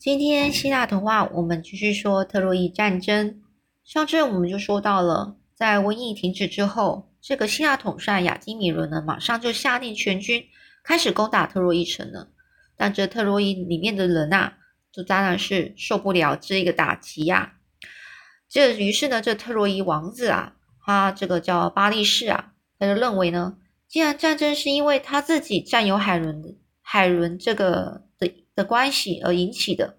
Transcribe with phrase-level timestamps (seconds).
[0.00, 3.42] 今天希腊童话，我们继续说特洛伊战争。
[3.84, 10.42] 上次我们就说到了，在瘟疫停止之后，这个希腊统帅亚基米伦呢，马上就下令全军
[10.82, 12.30] 开始攻打特洛伊城了。
[12.78, 14.54] 但这特洛伊里面的人呐，
[14.90, 17.56] 就当然是受不了这个打击呀。
[18.48, 29.98] 这于是呢，这特洛伊王子啊，他这个叫巴利士啊，他就认为呢，既然战争是因为他自己占有海伦海伦这个的的关系而引起的，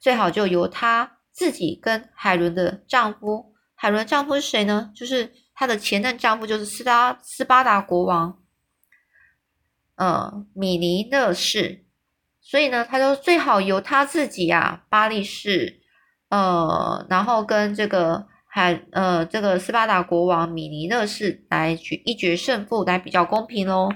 [0.00, 4.90] 最好就由他自己跟海伦的丈夫，海伦丈夫是谁呢？
[4.94, 8.42] 就是她的前任丈夫，就是斯巴斯巴达国王，
[9.94, 11.84] 呃，米尼勒氏。
[12.40, 15.80] 所以呢，他就最好由他自己啊，巴利士。
[16.28, 23.88] 呃，然后跟这个海呃这个斯巴达国王米尼勒氏来决一决胜负，来比较公平喽。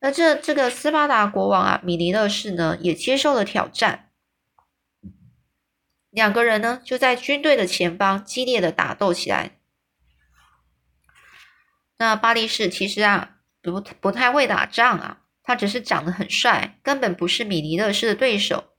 [0.00, 4.10] 那这这个斯巴达国王啊，米尼勒氏呢，也接受了挑战。
[6.10, 9.58] 两个人呢，就在军队的前方激烈的打斗起来。
[11.98, 18.76] 那巴利士其实啊，不不太会打仗啊，他只是长得很帅，根本不是米尼勒氏的对手。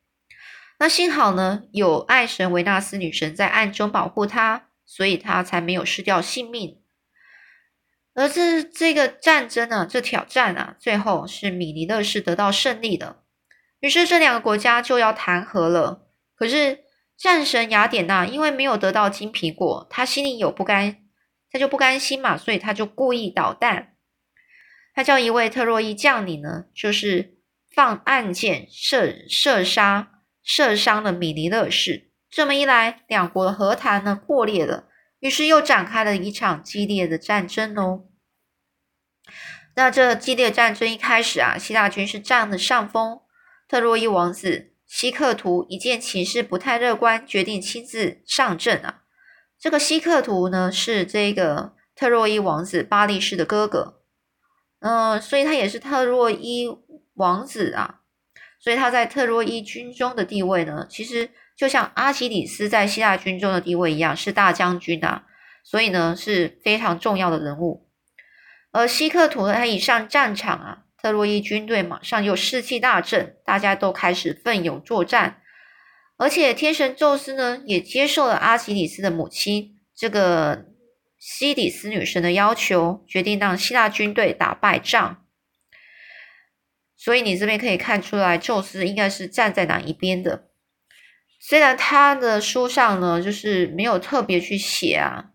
[0.79, 6.78] 那幸好呢，有爱神维纳斯女神在暗中保护他，所以他才没有失掉性命。
[8.19, 13.23] 而这这个战争呢，这挑战啊，最后是米尼勒氏得到胜利的。
[13.79, 16.09] 于是这两个国家就要谈和了。
[16.35, 16.79] 可是
[17.17, 20.97] 战神雅典娜因为没有得到金苹果，他心里有不甘，
[21.49, 23.95] 他就不甘心嘛，所以他就故意捣蛋。
[24.93, 27.37] 他叫一位特洛伊将领呢，就是
[27.73, 30.11] 放暗箭射射杀。
[30.41, 34.87] 射伤了米尼勒氏，这么一来，两国的和谈呢破裂了，
[35.19, 38.08] 于是又展开了一场激烈的战争哦。
[39.75, 43.21] 那这激烈战争一开始啊，希腊军是占了上风。
[43.67, 49.01] 特洛伊王子希克图一见情势不太乐观，决定亲自上阵啊。
[49.59, 54.01] 这个希克图呢，是这个特洛伊王子巴利士的哥哥，
[54.79, 56.67] 嗯，所以他也是特洛伊
[57.15, 58.01] 王子啊。
[58.59, 65.23] 所以他在特洛伊军中的地位呢，其实就像阿基里斯在希腊军中的地位一样，是大将军啊。
[65.63, 67.88] 所以呢，是非常重要的人物。
[68.71, 75.41] 而希克图呢，他一上战场啊，特洛伊军队马上又士气大振，大家都开始奋勇作战。
[76.17, 80.65] 而且天神宙斯呢，也接受了阿基里斯的母亲这个
[81.17, 85.25] 西底斯女神的要求，决定让希腊军队打败仗。
[86.97, 90.49] 所以你这边可以看出来，宙斯应该是站在哪一边的。
[91.39, 95.31] 虽然他的书上呢，就是没有特别去写啊，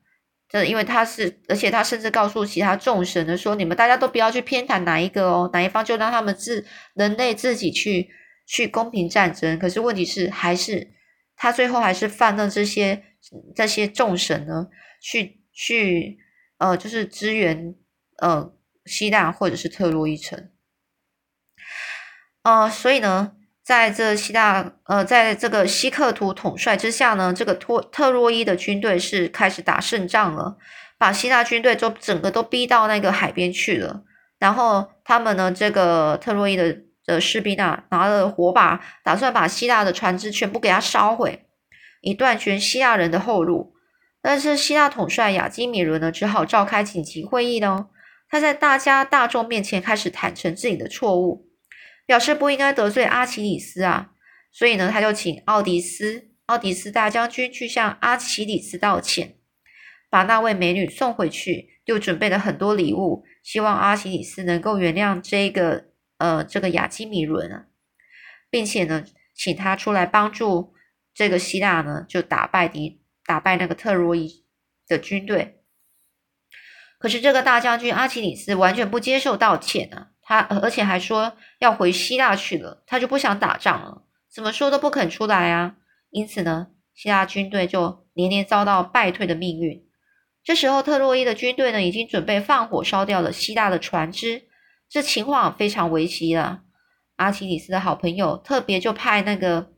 [0.55, 8.09] 这因为他是，而且他甚至告诉其他众神的说，你们大家都不要去偏袒哪一个哦，哪一方就让他们自人类自己去
[8.47, 9.59] 去公平战争。
[9.59, 10.93] 可是问题是，还是
[11.35, 13.03] 他最后还是放任这些
[13.53, 14.69] 这些众神呢，
[15.03, 16.19] 去去
[16.59, 17.75] 呃，就是支援
[18.19, 18.55] 呃
[18.87, 20.53] 希腊或者是特洛伊城。
[22.45, 23.33] 呃，所以呢，
[23.65, 30.59] 在这希腊，呃，在这个希克图统帅之下呢，这个托特洛伊的军队是开始打胜仗了，
[30.99, 34.03] 把希腊军队就整个都逼到那个海边去了。
[34.39, 36.77] 然后他们呢，这个特洛伊的
[37.07, 41.47] 的士兵啊，拿了火把，打算把希腊的船只全部给它烧毁，
[42.03, 43.73] 以断绝希腊人的后路。
[44.21, 47.87] 但是希腊统帅亚基米伦呢，只好召开紧急会议呢，
[48.29, 51.47] 他在大家大众面前开始坦诚自己的错误。
[52.07, 54.13] 表示不应该得罪阿奇里斯啊，
[54.53, 59.39] 所以呢，他就请奥迪斯、奥迪斯大将军去向阿奇里斯道歉，
[60.11, 65.87] 把那位美女送回去，又准备了很多礼物，希望阿奇里斯能够原谅这个
[66.19, 67.67] 呃这个亚基米伦啊，
[68.51, 69.05] 并且呢，
[69.35, 70.75] 请他出来帮助
[71.15, 74.45] 这个希腊呢，就打败敌打败那个特洛伊
[74.87, 75.63] 的军队。
[76.99, 80.13] 可是这个大将军阿奇里斯完全不接受道歉啊。
[80.25, 84.03] 他而且还说要回希腊去了，他就不想打仗了，
[84.33, 85.77] 怎么说都不肯出来啊。
[86.11, 89.85] 因此呢，希腊军队就连连遭到败退的命运。
[90.43, 94.45] 这时候，特洛伊的军队呢，已经准备放火烧掉了希腊的船只，
[94.89, 96.63] 这情况非常危急了。
[97.17, 99.73] 阿奇里斯的好朋友特别就派那个，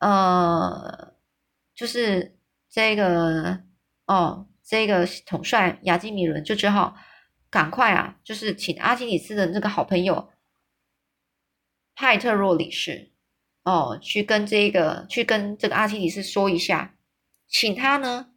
[0.00, 1.14] 呃，
[1.74, 2.36] 就是
[2.70, 3.60] 这个
[4.06, 6.96] 哦，这个统帅亚基米伦就只好。
[7.50, 8.16] 赶快啊！
[8.22, 10.30] 就是请阿基里斯的那个好朋友
[11.94, 13.12] 派特若里士
[13.64, 16.94] 哦，去跟这个去跟这个阿基里斯说一下，
[17.48, 18.32] 请他呢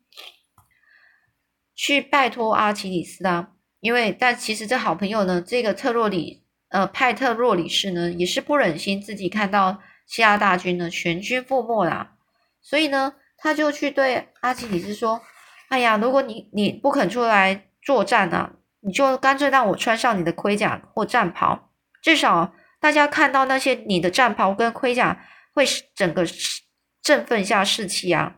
[1.75, 3.53] 去拜托阿基里斯啊。
[3.79, 12.15] 因为但其实这好朋友呢，这个特洛里呃派特若里士呢，也是不忍心自己看到希腊大军呢全军覆没啦。
[12.61, 15.21] 所以呢，他就去对阿基里斯说
[15.69, 21.69] ：“哎呀，如果你你不肯出来作战啊，你就干脆让我穿上你的盔甲或战袍，
[22.01, 26.25] 至少大家看到那些你的战袍跟盔甲，会整个
[27.01, 28.37] 振奋一下士气啊。”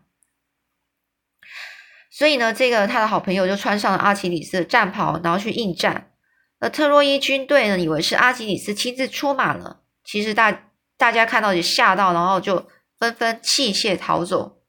[2.12, 6.12] 所以呢，这个他的好朋友就穿上了阿基里斯的战袍，然后去应战。
[6.60, 12.68] 而特洛伊军队呢，以为是阿基里斯亲自出马了，其实大大家看到也吓到，然后就
[13.00, 14.62] 纷纷弃械逃走。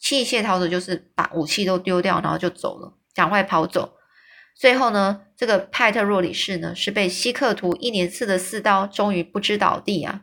[0.00, 3.96] 弃械逃走就是把武器都丢掉，然后就走了，赶快跑走。
[4.54, 10.22] 最后呢，这个派特若里士呢，是被希克图一连刺的四刀，终于不知倒地啊。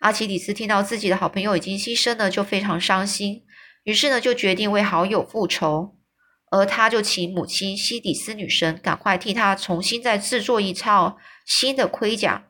[0.00, 3.42] 阿奇里斯听到自己的好朋友已经牺牲了，就非常伤心。
[3.84, 5.96] 于是呢，就决定为好友复仇，
[6.50, 12.46] 而他就请母亲西底斯女神赶快替他重新再制作一套新的盔甲。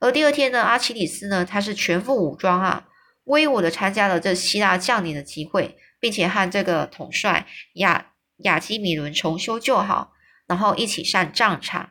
[0.00, 2.86] 而第二天呢，阿奇里斯呢，他是全副武装啊，
[3.24, 10.12] 威武的参加了这希腊将领的集会，并且和这个统帅亚亚基米伦重修旧好，
[10.46, 11.90] 然后一起上战场。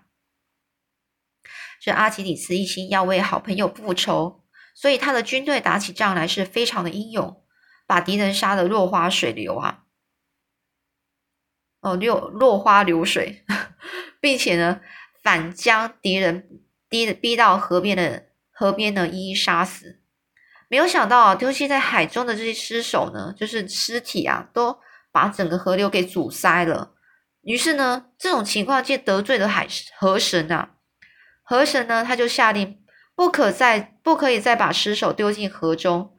[1.81, 4.43] 这阿奇里斯一心要为好朋友复仇，
[4.73, 7.41] 所以他的军队打起仗来是非常的英勇。
[7.85, 9.83] 把敌人杀得落花水流啊！
[11.81, 13.43] 哦，六落花流水，
[14.21, 14.79] 并且呢，
[15.21, 20.01] 反将敌人逼逼到河边的河边呢，一一杀死。
[20.69, 24.79] 没有想到啊，丢弃在海中的这些尸首呢，就是尸体啊，都
[25.13, 26.95] 把整个河流给阻塞了。
[27.41, 29.67] 于是呢，这种情况就得罪了海
[29.97, 30.71] 河神啊。
[31.43, 32.83] 河神呢，他就下令，
[33.15, 36.15] 不可再不可以再把尸首丢进河中。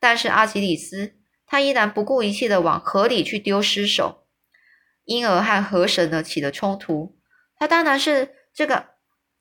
[0.00, 4.26] 但是阿基里斯他依然不顾一切的往河里去丢尸首，
[5.04, 7.18] 因而和河神呢起了冲突。
[7.56, 8.90] 他当然是这个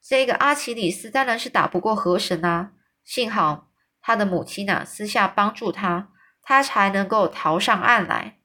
[0.02, 2.72] 这个阿奇里斯当然是打不过河神啊。
[3.06, 3.70] 幸好
[4.02, 6.10] 他的母亲呢私下帮助他，
[6.42, 8.37] 他才能够逃上岸来。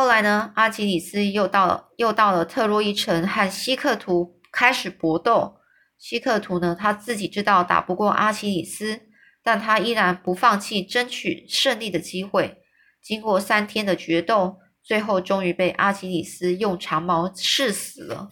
[0.00, 5.58] 后来呢，阿基里斯又到了又到了特洛伊城和希克图开始搏斗。
[5.98, 9.02] 希克图呢他自己知道打不过阿奇里斯。
[9.42, 12.62] 但他依然不放弃争取胜利的机会。
[13.02, 18.30] 经过三天的决斗，最后终于被阿基里斯用长矛刺死了。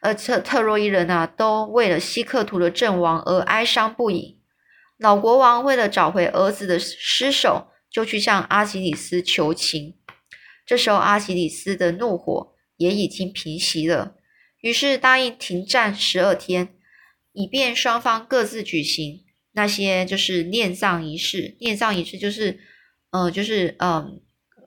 [0.00, 4.40] 而特特洛伊人啊，都为了希克图的阵亡而哀伤不已。
[4.96, 9.94] 老国王为了找回儿子的尸首，就去向阿基里斯求情。
[10.68, 14.16] 这时候，阿基里斯的怒火也已经平息了，
[14.60, 16.76] 于是答应停战十二天，
[17.32, 19.24] 以便双方各自举行。
[19.52, 22.60] 那些就是殓葬仪式，殓葬仪式就是，
[23.10, 24.20] 呃，就是嗯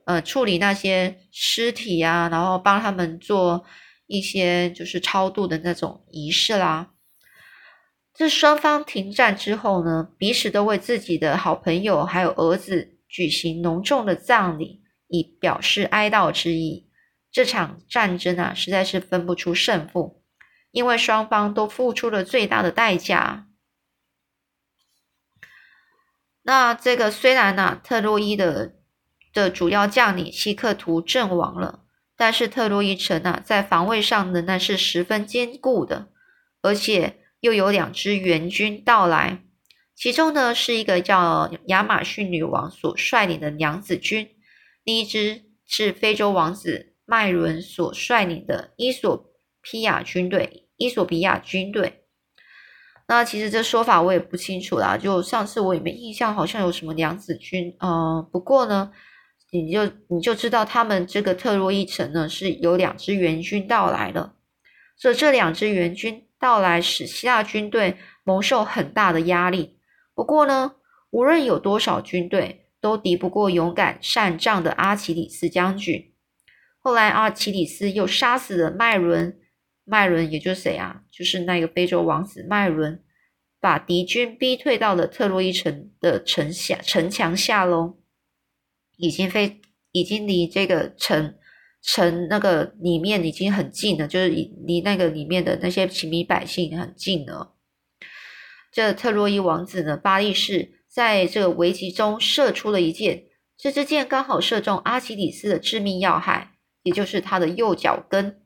[0.04, 3.64] 呃处理那些尸体啊，然后帮他们做
[4.08, 6.90] 一些就是超度的那种仪式啦。
[8.12, 14.81] 这双方停战之后呢，彼此都为自己的好朋友还有儿子举行隆重的葬礼，
[15.12, 16.88] 以表示哀悼之意。
[17.30, 20.22] 这场战争啊，实在是分不出胜负，
[20.70, 23.46] 因为双方都付出了最大的代价。
[26.42, 28.74] 那这个虽然呢，特洛伊的
[29.32, 31.84] 的主要将领希克图阵亡了，
[32.16, 36.08] 但是特洛伊城啊，在防卫上仍然是十分坚固的，
[36.60, 39.42] 而且又有两支援军到来，
[39.94, 44.28] 其中呢是一个叫亚马逊女王所率领的娘子军，
[44.84, 49.30] 第一支是非洲王子麦伦所率领的伊索
[49.62, 52.04] 比亚军队，伊索比亚军队。
[53.08, 58.92] 那其实这说法我也不清楚啦，就上次我也没印象，好像有什么娘子军，嗯，不过呢，
[59.50, 64.36] 你就你就知道他们这个特洛伊城呢是有两支援军到来了，
[64.96, 69.78] 所以这两支援军到来使希腊军队蒙受很大的压力。
[70.14, 70.76] 不过呢，
[71.10, 76.12] 无论有多少军队，都敌不过勇敢善战的阿奇里斯将军。
[76.78, 79.38] 后来阿奇里斯又杀死了麦伦。
[79.84, 81.02] 麦伦，也就是谁啊？
[81.10, 83.02] 就是那个非洲王子麦伦，
[83.60, 87.98] 把敌军逼退到了特洛伊城的城下城墙下喽。
[88.96, 89.60] 已经非
[89.90, 91.34] 已经离这个城
[91.82, 97.56] 城那个里面已经很近了，就是离那个里面的那些平民百姓很近了。
[98.70, 103.24] 这特洛伊王子呢，巴利士在这个危急中射出了一箭，
[103.56, 108.42] 这支箭刚好射中阿基里斯的致命要害，也就是他的右脚跟。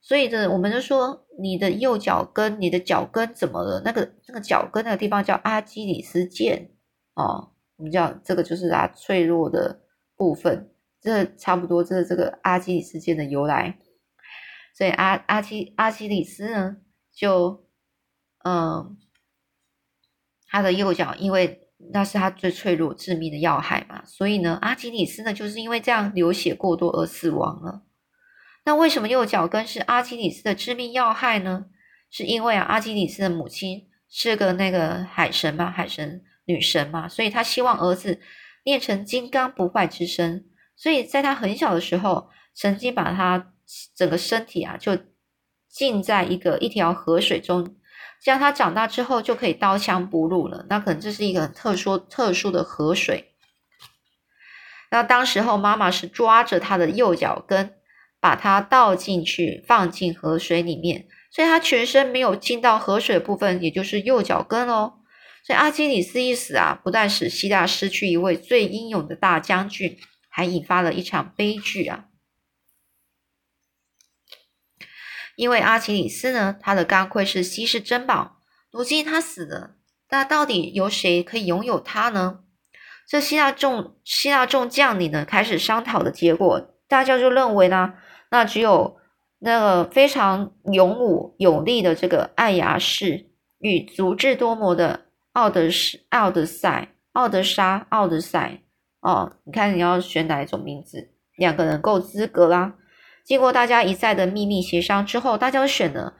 [0.00, 3.82] 所以呢，我们就说你的右脚跟，你的脚跟怎么了？
[3.84, 6.70] 那个那个脚跟那个地方叫阿基里斯腱
[7.14, 9.82] 哦，我们叫这个就是它脆弱的
[10.16, 13.78] 部分，这差不多这是这个阿基里斯腱的由来。
[14.74, 16.76] 所以阿阿基阿基里斯呢，
[17.12, 17.64] 就
[18.44, 18.96] 嗯
[20.46, 27.82] 他的右脚，因为那是他最脆弱、致命的要害嘛，所以呢，阿基里斯呢就是因为这样流血过多而死亡了。
[28.64, 31.66] 那为什么右脚跟是阿基里斯的致命要害呢？
[32.10, 38.20] 是因为啊，阿基里斯的母亲是个那个海神嘛，海神女神嘛，所以他希望儿子
[38.62, 40.46] 练成金刚不坏之身，
[40.76, 43.52] 所以在他很小的时候，曾经把他
[43.96, 44.96] 整个身体啊就
[45.68, 47.76] 浸在一个一条河水中，
[48.22, 50.64] 这样他长大之后就可以刀枪不入了。
[50.68, 53.32] 那可能这是一个很特殊特殊的河水。
[54.90, 57.74] 那当时候妈妈是抓着他的右脚跟，
[58.20, 61.08] 把他倒进去，放进河水里面。
[61.32, 64.94] 所以他全身没有进到河水部分，也就是右脚跟哦。
[65.44, 69.98] 所以阿基里斯一死啊，不但使希腊失去一位最英勇的大将军，
[70.28, 72.04] 还引发了一场悲剧啊。
[75.36, 78.38] 因为阿基里斯呢，他的钢盔是稀世珍宝，
[78.70, 79.76] 如今他死了，
[80.10, 82.40] 那到底由谁可以拥有它呢？
[83.08, 87.94] 这希腊众希腊众将领呢，开始商讨的结果，大家就认为呢，
[88.30, 89.00] 那只有。
[89.44, 93.26] 那个非常勇武有力的这个爱牙士
[93.58, 98.62] 与足智多谋的奥德斯奥德赛奥德莎奥德赛
[99.00, 101.10] 哦，你看你要选哪一种名字？
[101.36, 102.74] 两个人够资格啦。
[103.24, 106.16] 经过大家一再的秘密协商之后，大家选了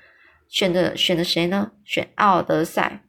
[0.48, 1.72] 选的选的谁呢？
[1.84, 3.04] 选奥德赛。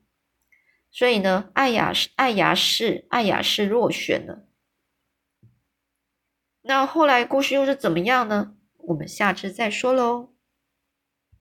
[0.91, 4.47] 所以呢，艾雅士爱牙是爱雅是落选了。
[6.62, 8.55] 那后来故事又是怎么样呢？
[8.77, 10.32] 我们下次再说喽。